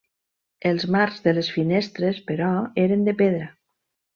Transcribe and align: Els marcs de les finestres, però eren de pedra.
Els 0.69 0.85
marcs 0.95 1.21
de 1.27 1.35
les 1.39 1.51
finestres, 1.57 2.23
però 2.33 2.51
eren 2.89 3.07
de 3.11 3.17
pedra. 3.25 3.53